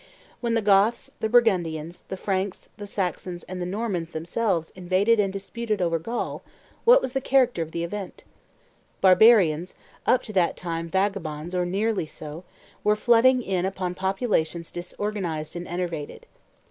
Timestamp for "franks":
2.17-2.69